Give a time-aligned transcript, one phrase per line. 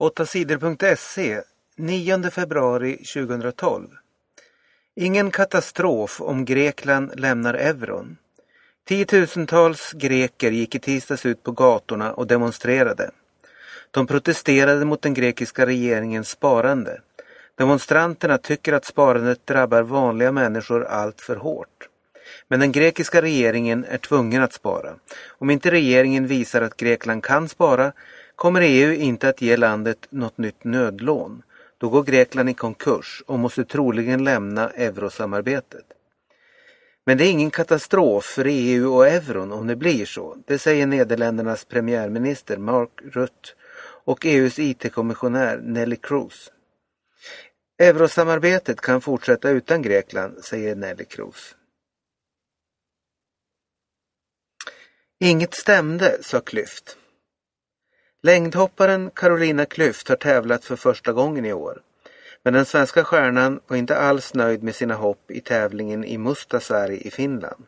[0.00, 1.42] 8sidor.se
[1.76, 3.88] 9 februari 2012
[4.96, 8.16] Ingen katastrof om Grekland lämnar euron.
[8.88, 13.10] Tiotusentals greker gick i tisdags ut på gatorna och demonstrerade.
[13.90, 17.00] De protesterade mot den grekiska regeringens sparande.
[17.54, 21.88] Demonstranterna tycker att sparandet drabbar vanliga människor allt för hårt.
[22.48, 24.94] Men den grekiska regeringen är tvungen att spara.
[25.28, 27.92] Om inte regeringen visar att Grekland kan spara
[28.40, 31.42] kommer EU inte att ge landet något nytt nödlån.
[31.78, 35.84] Då går Grekland i konkurs och måste troligen lämna eurosamarbetet.
[37.06, 40.36] Men det är ingen katastrof för EU och euron om det blir så.
[40.46, 43.48] Det säger Nederländernas premiärminister Mark Rutte
[44.04, 46.52] och EUs IT-kommissionär Nelly Cruz.
[47.78, 51.56] Eurosamarbetet kan fortsätta utan Grekland, säger Nelly Cruz.
[55.18, 56.96] Inget stämde, sa Klyft.
[58.22, 61.82] Längdhopparen Carolina Klüft har tävlat för första gången i år.
[62.42, 67.00] Men den svenska stjärnan var inte alls nöjd med sina hopp i tävlingen i Mustasari
[67.06, 67.64] i Finland.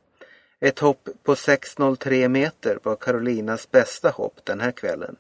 [0.61, 5.17] Ett hopp på 6.03 meter var Carolinas bästa hopp den här kvällen.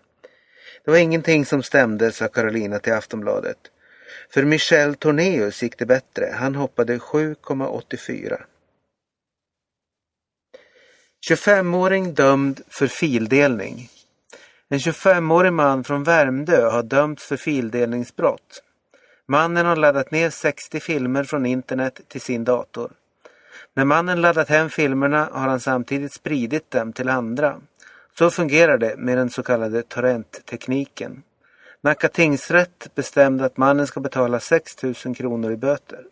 [0.85, 3.59] Det var ingenting som stämde, sa Carolina till Aftonbladet.
[4.31, 6.35] För Michel Tornéus gick det bättre.
[6.39, 8.43] Han hoppade 7,84.
[11.31, 13.91] 25-åring dömd för fildelning.
[14.73, 18.63] En 25-årig man från Värmdö har dömts för fildelningsbrott.
[19.29, 22.93] Mannen har laddat ner 60 filmer från internet till sin dator.
[23.75, 27.61] När mannen laddat hem filmerna har han samtidigt spridit dem till andra.
[28.19, 31.23] Så fungerar det med den så kallade torrenttekniken.
[31.81, 36.05] Nacka tingsrätt bestämde att mannen ska betala 6 000 kronor i böter.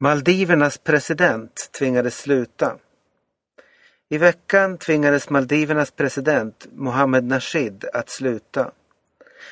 [0.00, 2.76] Maldivernas president tvingades sluta.
[4.08, 8.70] I veckan tvingades Maldivernas president Mohammed Nasheed att sluta.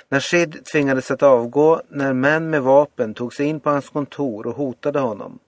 [0.08, 4.56] Nasheed tvingades att avgå när män med vapen tog sig in på hans kontor och
[4.56, 5.38] hotade honom.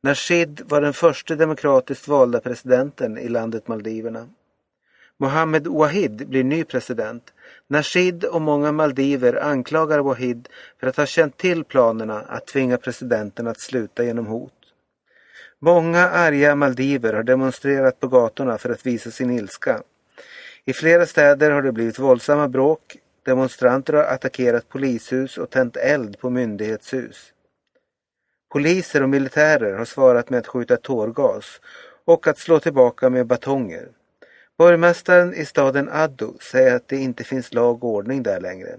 [0.00, 4.28] Nasheed var den första demokratiskt valda presidenten i landet Maldiverna.
[5.16, 7.32] Mohammed Wahid blir ny president.
[7.68, 10.48] Nasheed och många maldiver anklagar Wahid
[10.80, 14.57] för att ha känt till planerna att tvinga presidenten att sluta genom hot.
[15.60, 19.82] Många arga maldiver har demonstrerat på gatorna för att visa sin ilska.
[20.64, 22.96] I flera städer har det blivit våldsamma bråk.
[23.22, 27.32] Demonstranter har attackerat polishus och tänt eld på myndighetshus.
[28.52, 31.60] Poliser och militärer har svarat med att skjuta tårgas
[32.04, 33.88] och att slå tillbaka med batonger.
[34.58, 38.76] Borgmästaren i staden Addo säger att det inte finns lag och ordning där längre.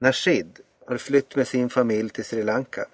[0.00, 2.86] Nasheed har flytt med sin familj till Sri Lanka.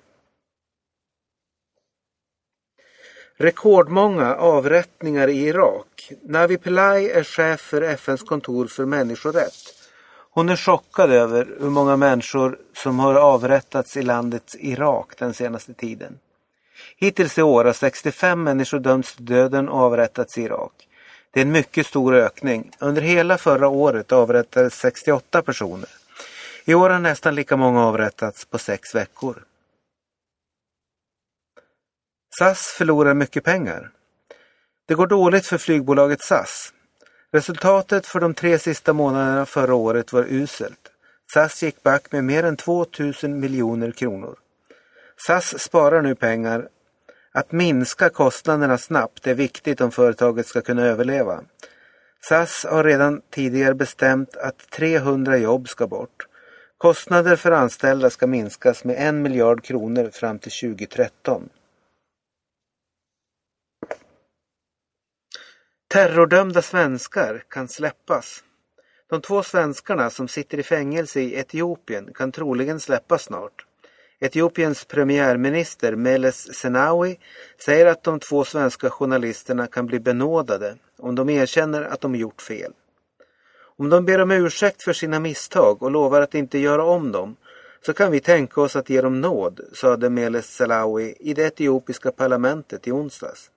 [3.43, 6.13] Rekordmånga avrättningar i Irak.
[6.23, 9.75] Navi Pillay är chef för FNs kontor för människorätt.
[10.31, 15.75] Hon är chockad över hur många människor som har avrättats i landet Irak den senaste
[15.75, 16.19] tiden.
[16.97, 20.89] Hittills i år har 65 människor dömts till döden och avrättats i Irak.
[21.31, 22.71] Det är en mycket stor ökning.
[22.79, 25.89] Under hela förra året avrättades 68 personer.
[26.65, 29.45] I år har nästan lika många avrättats på sex veckor.
[32.39, 33.91] SAS förlorar mycket pengar.
[34.89, 36.73] Det går dåligt för flygbolaget SAS.
[37.33, 40.91] Resultatet för de tre sista månaderna förra året var uselt.
[41.33, 42.87] SAS gick back med mer än 2
[43.23, 44.37] 000 miljoner kronor.
[45.27, 46.69] SAS sparar nu pengar.
[47.33, 51.41] Att minska kostnaderna snabbt är viktigt om företaget ska kunna överleva.
[52.29, 56.27] SAS har redan tidigare bestämt att 300 jobb ska bort.
[56.79, 61.49] Kostnader för anställda ska minskas med en miljard kronor fram till 2013.
[65.93, 68.45] Terrordömda svenskar kan släppas.
[69.11, 73.67] De två svenskarna som sitter i fängelse i Etiopien kan troligen släppas snart.
[74.21, 77.19] Etiopiens premiärminister Meles Zenawi
[77.65, 82.43] säger att de två svenska journalisterna kan bli benådade om de erkänner att de gjort
[82.43, 82.73] fel.
[83.79, 87.37] Om de ber om ursäkt för sina misstag och lovar att inte göra om dem
[87.87, 92.13] så kan vi tänka oss att ge dem nåd, sade Meles Zenawi i det etiopiska
[92.13, 93.52] parlamentet i onsdags.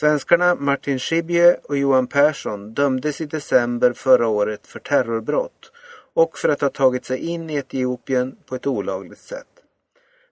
[0.00, 5.72] Svenskarna Martin Schibbye och Johan Persson dömdes i december förra året för terrorbrott
[6.14, 9.46] och för att ha tagit sig in i Etiopien på ett olagligt sätt.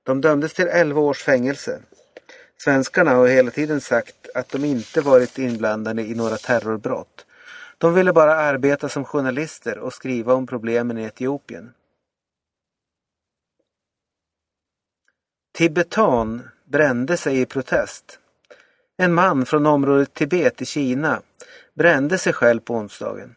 [0.02, 1.82] De dömdes till 11 års fängelse.
[2.64, 7.26] Svenskarna har hela tiden sagt att de inte varit inblandade i några terrorbrott.
[7.78, 11.72] De ville bara arbeta som journalister och skriva om problemen i Etiopien.
[15.52, 18.18] Tibetan brände sig i protest.
[18.96, 21.22] En man från området Tibet i Kina
[21.74, 23.34] brände sig själv på onsdagen.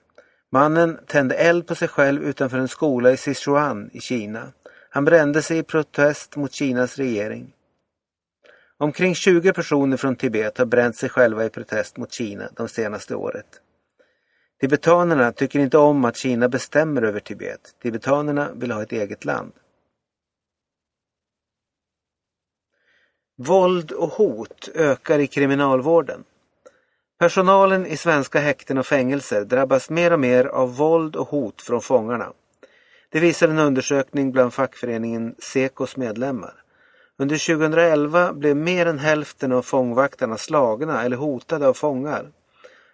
[0.51, 4.51] Mannen tände eld på sig själv utanför en skola i Sichuan i Kina.
[4.89, 7.53] Han brände sig i protest mot Kinas regering.
[8.77, 13.15] Omkring 20 personer från Tibet har bränt sig själva i protest mot Kina de senaste
[13.15, 13.61] året.
[14.61, 17.75] Tibetanerna tycker inte om att Kina bestämmer över Tibet.
[17.81, 19.51] Tibetanerna vill ha ett eget land.
[23.37, 26.23] Våld och hot ökar i kriminalvården.
[27.19, 31.81] Personalen i svenska häkten och fängelser drabbas mer och mer av våld och hot från
[31.81, 32.33] fångarna.
[33.09, 36.53] Det visar en undersökning bland fackföreningen Sekos medlemmar.
[37.17, 42.31] Under 2011 blev mer än hälften av fångvaktarna slagna eller hotade av fångar.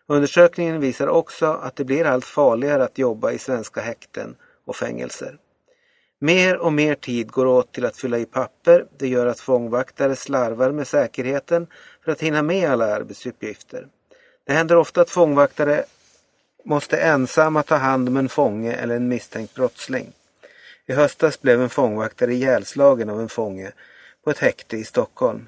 [0.08, 4.36] Undersökningen visar också att det blir allt farligare att jobba i svenska häkten
[4.66, 5.38] och fängelser.
[6.24, 8.86] Mer och mer tid går åt till att fylla i papper.
[8.98, 11.68] Det gör att fångvaktare slarvar med säkerheten
[12.06, 13.88] för att hinna med alla arbetsuppgifter.
[14.48, 15.84] Det händer ofta att fångvaktare
[16.66, 20.12] måste ensamma ta hand om en fånge eller en misstänkt brottsling.
[20.86, 23.72] I höstas blev en fångvaktare ihjälslagen av en fånge
[24.24, 25.48] på ett häkte i Stockholm.